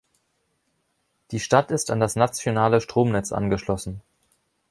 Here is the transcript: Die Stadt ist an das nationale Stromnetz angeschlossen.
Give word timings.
Die 1.29 1.39
Stadt 1.39 1.69
ist 1.69 1.91
an 1.91 1.99
das 1.99 2.15
nationale 2.15 2.81
Stromnetz 2.81 3.31
angeschlossen. 3.31 4.01